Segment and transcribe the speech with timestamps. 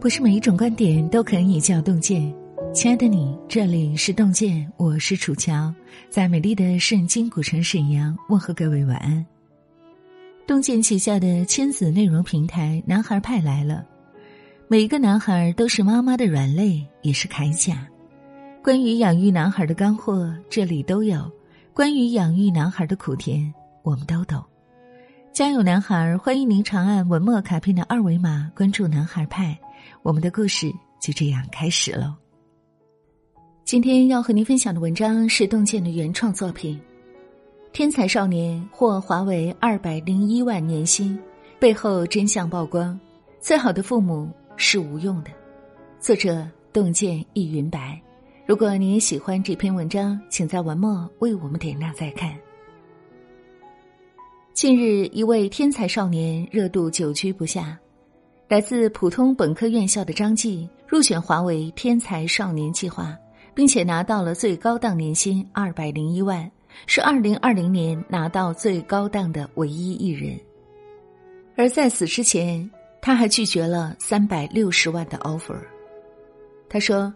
[0.00, 2.34] 不是每一种观点都可以叫洞见。
[2.72, 5.70] 亲爱的你，这里是洞见，我是楚乔，
[6.08, 9.24] 在美丽的圣经古城沈阳问候各位晚安。
[10.46, 13.84] 洞见旗下的亲子内容平台“男孩派”来了，
[14.68, 17.86] 每一个男孩都是妈妈的软肋，也是铠甲。
[18.64, 21.30] 关于养育男孩的干货，这里都有；
[21.74, 24.42] 关于养育男孩的苦甜，我们都懂。
[25.30, 29.58] 家有男孩，欢迎您长按文末卡片的二维码关注“男孩派”。
[30.02, 32.16] 我们的故事就这样开始了。
[33.64, 36.76] 今天要和您分享的文章是洞见的原创作品，
[37.72, 41.16] 《天才少年获华为二百零一万年薪，
[41.58, 42.98] 背后真相曝光，
[43.38, 45.30] 最好的父母是无用的。
[46.00, 48.00] 作者洞见易云白。
[48.46, 52.36] 如果您喜欢这篇文章，请在文末为我们点亮再看。
[54.52, 57.78] 近日，一位天才少年热度久居不下。
[58.50, 63.16] 来自普通本科院校的张继入选华为天才少年计划，
[63.54, 66.50] 并且拿到了最高档年薪二百零一万，
[66.84, 70.36] 是二零二零年拿到最高档的唯一一人。
[71.56, 72.68] 而在此之前，
[73.00, 75.60] 他还拒绝了三百六十万的 offer。
[76.68, 77.14] 他说：“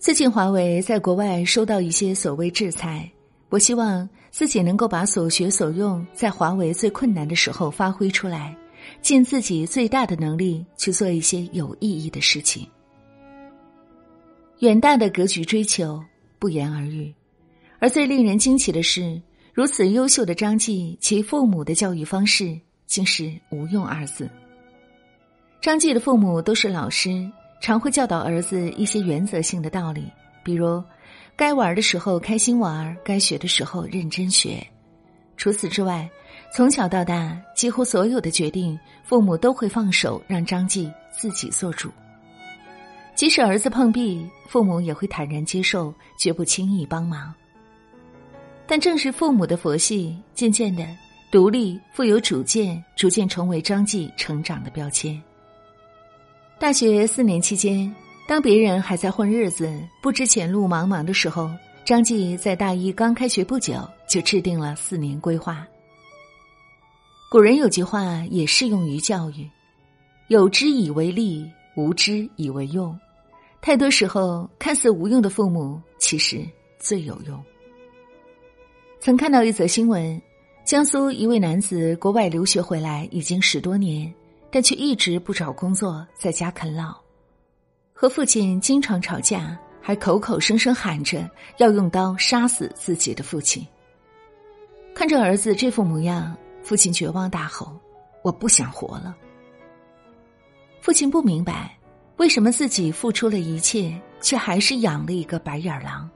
[0.00, 3.06] 最近华为在国外收到一些所谓制裁，
[3.50, 8.56] 我希望自己能够把所学所用在华为最困难的时候发挥出来。”
[9.00, 12.66] 尽自己最大的能力去做一些有意义的事情。
[14.60, 16.02] 远大的格局追求
[16.38, 17.12] 不言而喻，
[17.78, 19.20] 而最令人惊奇的是，
[19.52, 24.30] 如此优秀的张继，其父母的教育方式竟是“无用”二字。
[25.60, 27.28] 张继的父母都是老师，
[27.60, 30.10] 常会教导儿子一些原则性的道理，
[30.44, 30.82] 比如
[31.36, 34.64] 该玩儿的时候开心玩儿，该学的时候认真学。
[35.36, 36.08] 除此之外，
[36.54, 41.90] 从小到大，几乎所有的决定，父母都会放手让张继自己做主。
[43.14, 47.32] 即使儿子碰壁，父母也会坦然接受，绝不轻易帮忙。
[48.66, 50.86] 但正是父母的佛系，渐渐的
[51.30, 55.18] 独立、富有主见，逐渐成为张继成长的标签。
[56.58, 57.90] 大学四年期间，
[58.28, 61.50] 当别人还在混日子、不知前路茫茫的时候，
[61.82, 65.66] 张继在大一刚开学不久就制定了四年规划。
[67.32, 69.48] 古人有句话也适用于教育
[70.28, 72.94] ：“有之以为利，无之以为用。”
[73.62, 76.46] 太多时候，看似无用的父母，其实
[76.78, 77.42] 最有用。
[79.00, 80.20] 曾看到一则新闻：
[80.62, 84.12] 江苏一位男子国外留学回来已经十多年，
[84.50, 86.94] 但却一直不找工作，在家啃老，
[87.94, 91.26] 和父亲经常吵架，还口口声声喊着
[91.56, 93.66] 要用刀杀死自己的父亲。
[94.94, 96.36] 看着儿子这副模样。
[96.62, 97.76] 父亲绝望大吼
[98.22, 99.16] ：“我不想活了。”
[100.80, 101.76] 父亲不明白，
[102.16, 106.10] 为什么自己付出了一切，却还是养了一个白眼狼。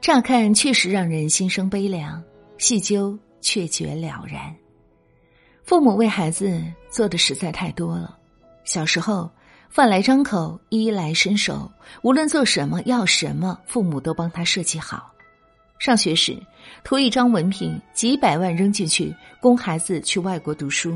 [0.00, 2.22] 乍看确实让人心生悲凉，
[2.56, 4.54] 细究却觉了然。
[5.64, 8.16] 父母为孩子做的实在太多了。
[8.64, 9.30] 小时候，
[9.68, 11.70] 饭来张口，衣来伸手，
[12.02, 15.12] 无论做什么要什么，父母都帮他设计好。
[15.78, 16.36] 上学时，
[16.82, 20.90] 图一张文凭，几百万扔进去，供孩子去外国读书；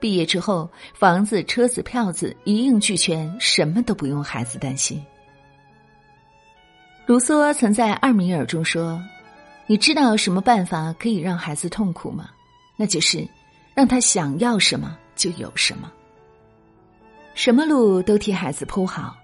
[0.00, 5.04] 毕业之后，房子、车子、票子一应俱全，什么都不用孩子担心。
[7.04, 8.98] 卢梭曾在《二米尔》中说
[9.66, 12.30] ：“你知道什么办法可以让孩子痛苦吗？
[12.76, 13.26] 那就是
[13.74, 15.92] 让他想要什么就有什么，
[17.34, 19.16] 什么路都替孩子铺好，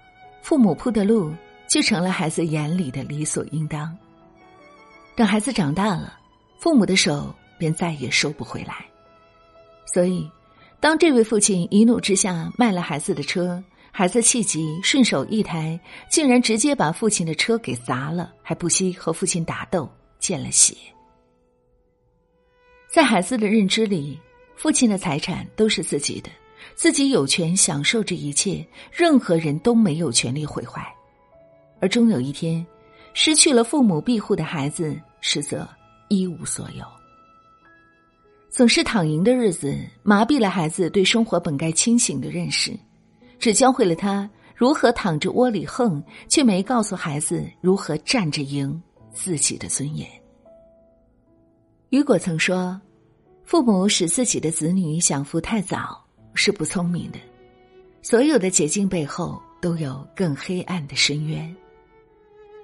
[0.43, 1.33] 父母铺的路
[1.67, 3.91] 就成了孩子眼里的理所应当。”
[5.15, 6.19] 等孩子长大了，
[6.59, 8.85] 父母的手便再也收不回来。
[9.85, 10.29] 所以，
[10.81, 19.89] 当这位父亲一怒之下卖了孩子的车，孩子气急，顺手一抬，竟然直接把父亲的车给砸了，还不惜和父亲打斗，
[20.19, 20.75] 见了血。
[22.91, 24.19] 在孩子的认知里，
[24.57, 26.29] 父亲的财产都是自己的，
[26.75, 30.85] 自己有权享受这一切，任何人都没有权利毁坏。
[31.79, 32.65] 而终有一天。
[33.17, 35.65] 失去了父母庇护的孩子，实则
[36.09, 36.85] 一无所有。
[38.49, 39.73] 总是躺赢的日子，
[40.03, 42.77] 麻痹了孩子对生活本该清醒的认识，
[43.39, 48.81] 只教会了他如何躺着窝里横，却没告诉孩子如何站着赢
[49.13, 50.05] 自己的尊严。
[51.91, 52.79] 雨果曾说
[53.45, 57.19] ：“父母使自己的子女享福太早，是不聪明的。
[58.01, 61.55] 所有的捷径背后，都有更黑暗的深渊。”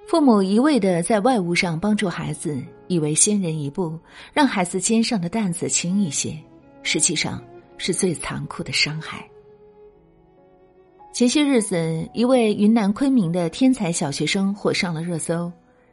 [0.06, 3.98] 父母一味的在外物上帮助孩子，以为先人一步，
[4.32, 6.36] 让孩子肩上的担子轻一些，
[6.82, 7.42] 实际上
[7.78, 9.26] 是最残酷的伤害。
[11.14, 15.50] 前些日子，一位云南昆明的天才小学生火上了热搜，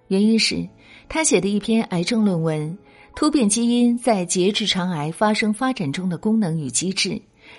[0.08, 0.68] 原因是
[1.08, 2.70] 他写的一篇癌症论文
[3.16, 7.10] 《突变基因在结直肠癌发生发展中的功能与机制》，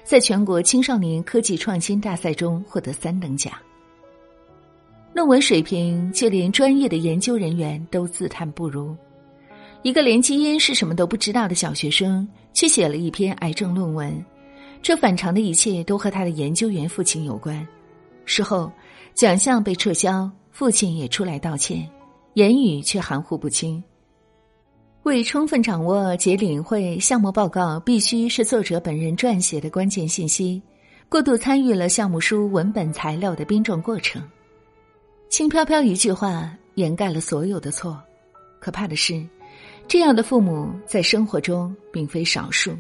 [0.04, 3.52] 在全国青少年科技创新大赛中获得三等奖。
[5.20, 8.96] 论文水平，就连专业的研究人员都自叹不如。
[9.82, 14.24] 一个连基因是什么都不知道的小学生，却写了一篇癌症论文。
[14.80, 17.68] 这反常的一切都和他的研究员父亲有关。
[18.24, 18.72] 事后，
[19.12, 21.86] 奖项被撤销，父亲也出来道歉，
[22.32, 23.84] 言语却含糊不清。
[25.02, 30.62] 为充分掌握且领会项目报告必须是作者本人撰写的关键信息，
[31.10, 34.26] 过度参与了项目书文本材料的编撰过程，
[35.30, 37.98] 轻飘飘一句话掩盖了所有的错。
[38.58, 39.24] 可怕的是，
[39.86, 42.76] 这样的父母在生活中并非少数。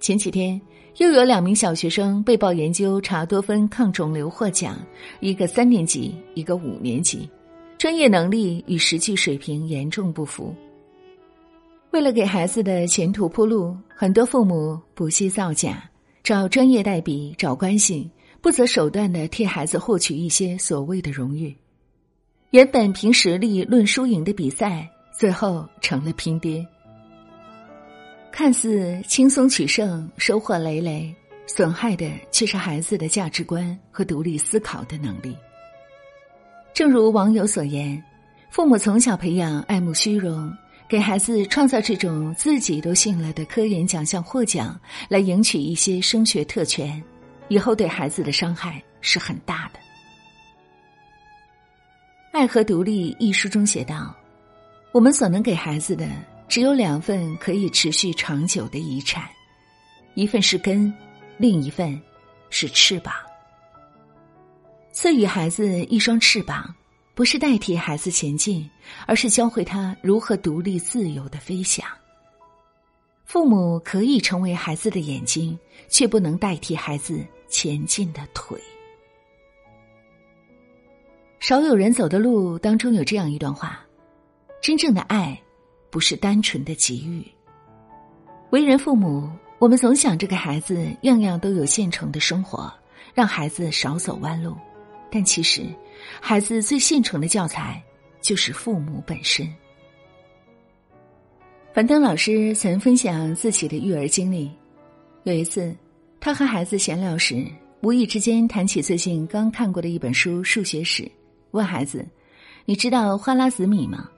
[0.00, 0.60] 前几天。
[0.96, 4.76] 又有两名小学生被曝研究茶多酚抗肿瘤获奖，
[5.20, 7.30] 一个三年级，一个五年级，
[7.78, 10.52] 专业能力与实际水平严重不符。
[11.92, 15.88] 为了给孩子的前途铺路，很多父母不惜造假，
[16.24, 18.10] 找专业代笔，找关系，
[18.42, 21.54] 不择手段的替孩子获取一些所谓的荣誉。
[22.50, 26.66] 原本凭实力论输赢的比赛，最后成了拼爹。
[28.32, 31.14] 看似轻松取胜，收获累累，
[31.46, 35.36] 损害的却是孩子的价值观和独立思考的能力。
[36.72, 38.02] 正如网友所言，
[38.50, 40.50] 父母从小培养爱慕虚荣，
[40.88, 47.02] 给孩子创造这种自己都信了的科研奖项获奖，来赢取一些升学特权，
[47.50, 49.78] 以后对孩子的伤害是很大的。
[52.32, 54.16] 《爱和独立》一书中写道
[54.92, 56.08] ：“我们所能给孩子的。”
[56.50, 59.30] 只有两份可以持续长久的遗产，
[60.14, 60.92] 一份是根，
[61.38, 61.96] 另一份
[62.50, 63.14] 是翅膀。
[64.90, 66.74] 赐予孩子一双翅膀，
[67.14, 68.68] 不是代替孩子前进，
[69.06, 71.86] 而是教会他如何独立自由的飞翔。
[73.32, 75.56] 父母可以成为孩子的眼睛，
[75.88, 78.60] 却不能代替孩子前进的腿。
[81.38, 83.86] 少有人走的路当中有这样一段话：
[84.60, 85.40] 真正的爱。
[85.90, 87.24] 不是单纯的给予。
[88.50, 89.30] 为人父母，
[89.60, 92.72] 我们总想这个孩子样样都有现成的生活，
[93.14, 94.56] 让孩子少走弯路。
[95.08, 95.62] 但其实，
[96.20, 97.80] 孩子最现成的教材
[98.20, 99.48] 就是父母本身。
[101.72, 104.50] 樊登老师曾分享自己的育儿经历。
[105.22, 105.72] 有一次，
[106.18, 107.46] 他和孩子闲聊时，
[107.80, 111.04] 无意之间谈起最近刚看过的一本书《数学史》，
[111.52, 112.04] 问孩子
[112.66, 114.10] ：“你知道花剌子米吗？”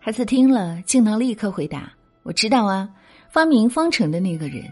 [0.00, 1.92] 孩子听了，竟能立刻回答
[2.24, 2.90] ：“我知道啊，
[3.30, 4.64] 发明方程的那个人。”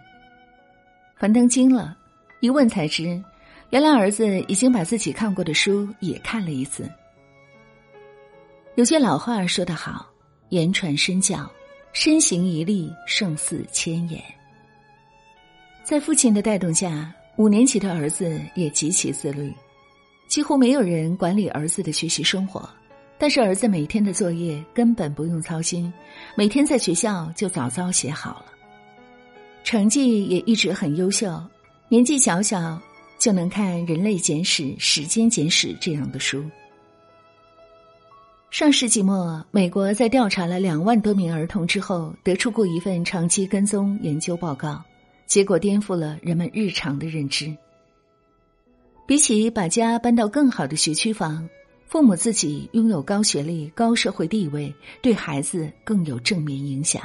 [1.16, 1.96] 樊登惊了，
[2.40, 3.22] 一问才知，
[3.70, 6.90] 原来儿子已经把自己看过的书也看了一次。
[8.74, 10.04] 有些老话说得好
[10.50, 11.48] ：“言传身教，
[11.92, 14.22] 身形一立胜似千言。”
[15.84, 19.52] 在父亲的带动下，五年级的儿子也极其自律，
[20.28, 22.68] 几乎没有人管理儿子的学习生活。
[23.20, 25.92] 但是儿子每天的作业根本不用操心，
[26.36, 28.52] 每天在学校就早早写好了，
[29.64, 31.42] 成绩也一直很优秀。
[31.88, 32.80] 年纪小小
[33.18, 36.44] 就能看《人类简史》《时间简史》这样的书。
[38.50, 44.82] 上世纪末，美国在调查了两万多名儿童之后，得出过一份长期跟踪研究报告，
[45.26, 47.54] 结果颠覆了人们日常的认知。
[49.06, 51.48] 比起把家搬到更好的学区房。
[51.86, 57.02] 父母自己拥有高学历、高社会地位，对孩子更有正面影响。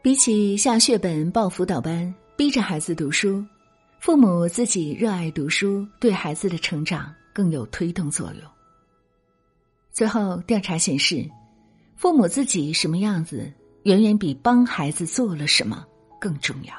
[0.00, 3.44] 比起下血本报辅导班，逼着孩子读书，
[3.98, 8.55] 父母自己热爱读书，对孩子的成长更有推动作用。
[9.96, 11.26] 最后调查显示，
[11.96, 13.50] 父母自己什么样子，
[13.84, 15.86] 远远比帮孩子做了什么
[16.20, 16.74] 更重要。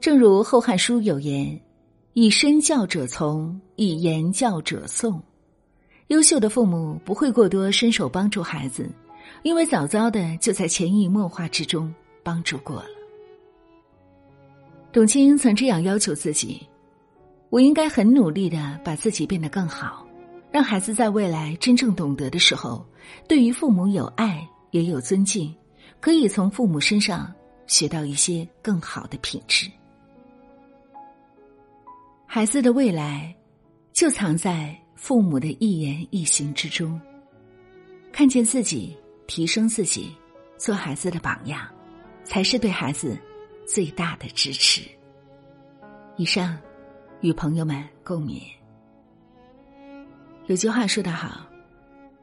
[0.00, 1.58] 正如《后汉书》有言。
[2.14, 5.22] 以身教者从，以言教者颂。
[6.08, 8.90] 优秀的父母不会过多伸手帮助孩子，
[9.44, 11.94] 因为早早的就在潜移默化之中
[12.24, 12.88] 帮助过了。
[14.90, 16.66] 董卿曾这样要求自己
[17.48, 20.04] ：“我应该很努力的把自己变得更好，
[20.52, 22.84] 让孩子在未来真正懂得的时候，
[23.28, 25.54] 对于父母有爱也有尊敬，
[26.00, 27.32] 可以从父母身上
[27.66, 29.70] 学到一些更好的品质。”
[32.26, 33.34] 孩子的未来，
[33.92, 37.00] 就藏在父母的一言一行之中。
[38.12, 40.14] 看见自己，提升自己，
[40.58, 41.66] 做孩子的榜样，
[42.24, 43.16] 才是对孩子
[43.66, 44.82] 最大的支持。
[46.16, 46.58] 以上
[47.20, 48.59] 与朋友们共勉。
[50.46, 51.46] 有句话说得好，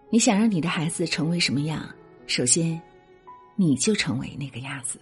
[0.10, 1.88] 你想让你的孩子成为什么样，
[2.26, 2.80] 首先，
[3.56, 5.00] 你就成为那个样子。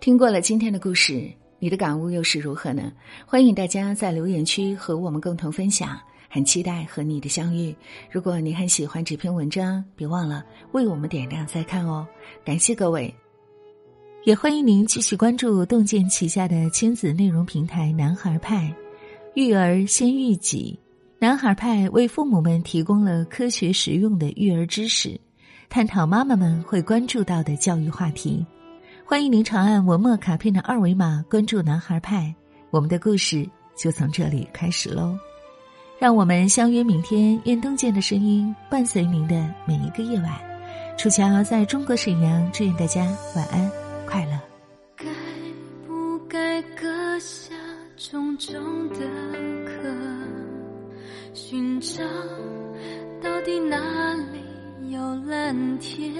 [0.00, 2.90] 听过了今天的故事，你的感悟又是如何呢？
[3.26, 7.74] 欢迎大家在留言区和我们共同分享，很期待和你的相遇。
[8.10, 10.42] 如果你很喜欢这篇文章，别忘了
[10.72, 12.06] 为我们点亮再看哦。
[12.44, 13.14] 感谢各位，
[14.24, 18.74] 也欢迎您继续关注洞见旗下的亲子内容平台“男孩派”，
[19.36, 20.78] 育儿先育己。
[21.20, 25.20] 男孩派为父母们提供了科学实用的育儿知识，
[25.68, 28.46] 探讨妈妈们会关注到的教育话题。
[29.04, 32.32] 欢迎您长按文末卡片的二维码关注男孩派，
[32.70, 33.44] 我们的故事
[33.76, 35.18] 就从这里开始喽。
[35.98, 40.32] 让我们相约明天，愿东健的声音伴随您的每一个夜晚。
[40.96, 43.68] 楚乔在中国沈阳，祝愿大家晚安
[44.06, 44.38] 快乐。
[44.96, 45.06] 该
[45.84, 47.52] 不该割下
[47.96, 49.67] 重重的？
[51.40, 52.02] 寻找
[53.22, 56.12] 到底哪里有蓝天？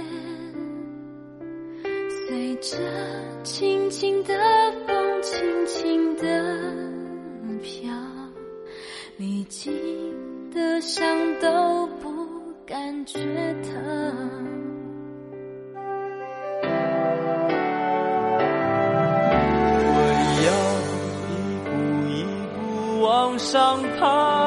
[2.28, 2.78] 随着
[3.42, 4.32] 轻轻的
[4.86, 6.22] 风，轻轻的
[7.60, 7.92] 飘，
[9.16, 9.74] 历经
[10.52, 11.04] 的伤
[11.40, 12.08] 都不
[12.64, 13.18] 感觉
[13.64, 13.74] 疼。
[19.84, 20.00] 我
[20.46, 20.48] 要
[21.28, 21.34] 一
[21.64, 21.68] 步
[22.08, 22.16] 一
[22.54, 24.37] 步往上爬。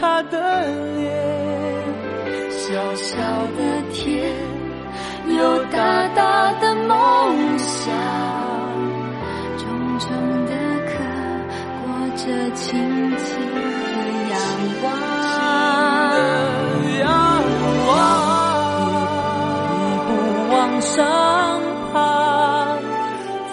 [0.00, 0.66] 他的
[0.96, 1.12] 脸。
[2.48, 3.16] 小小
[3.56, 3.60] 的
[3.92, 4.32] 天，
[5.28, 7.92] 有大大的梦想。
[9.58, 10.08] 重重
[10.46, 10.52] 的
[10.86, 10.90] 壳，
[11.84, 12.22] 裹着
[12.54, 12.66] 轻
[13.16, 13.96] 轻的
[14.30, 14.34] 阳
[14.80, 14.84] 光。
[17.00, 17.04] 阳
[17.86, 17.88] 光，
[18.80, 20.08] 一步一步
[20.54, 20.96] 往上
[21.92, 21.94] 爬，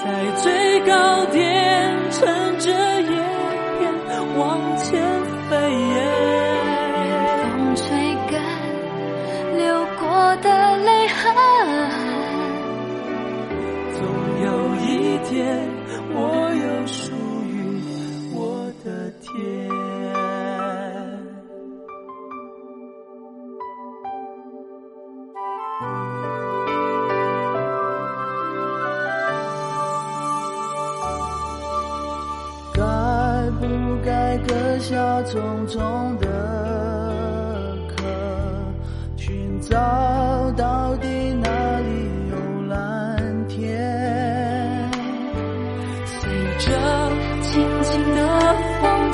[0.04, 0.06] 在
[0.38, 1.36] 最高点。
[2.10, 2.26] 乘
[2.58, 3.10] 着叶
[3.78, 3.82] 片
[4.38, 4.42] 往
[4.78, 4.88] 前
[5.50, 5.54] 飞，
[15.30, 15.70] 天，
[16.10, 16.16] 我
[16.56, 17.12] 有属
[17.44, 17.52] 于
[18.34, 19.28] 我的天。
[32.74, 32.82] 该
[33.60, 33.62] 不
[34.06, 36.26] 该割下重重的
[37.90, 38.04] 壳，
[39.18, 39.76] 寻找
[40.56, 40.96] 到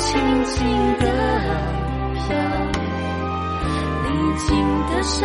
[0.05, 0.12] 轻
[0.45, 0.53] 轻
[1.00, 1.05] 的
[2.13, 2.27] 飘，
[4.03, 4.07] 你
[4.38, 4.48] 经
[4.88, 5.15] 的伤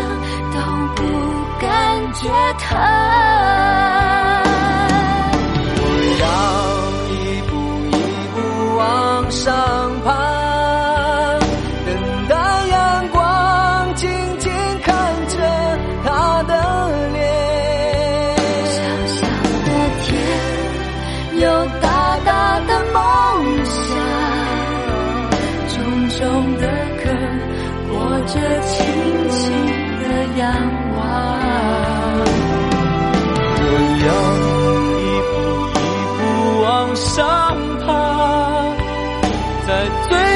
[0.54, 0.56] 都
[0.94, 0.98] 不
[1.60, 1.66] 感
[2.14, 2.20] 觉
[2.58, 2.78] 疼。
[5.80, 5.82] 我
[6.22, 6.24] 要
[7.10, 7.12] 一
[7.48, 7.52] 步
[7.90, 7.92] 一
[8.34, 8.36] 步
[8.78, 8.80] 往
[9.30, 9.77] 上。
[39.68, 40.27] 在最